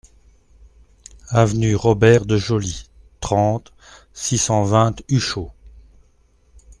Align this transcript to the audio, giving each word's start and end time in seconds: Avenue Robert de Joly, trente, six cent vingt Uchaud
Avenue 1.29 1.75
Robert 1.75 2.25
de 2.25 2.35
Joly, 2.35 2.89
trente, 3.19 3.71
six 4.15 4.39
cent 4.39 4.63
vingt 4.63 4.95
Uchaud 5.09 5.51